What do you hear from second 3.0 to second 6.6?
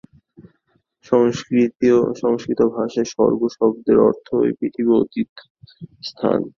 স্বর্গ-শব্দের অর্থ এই পৃথিবীর অতীত স্থান।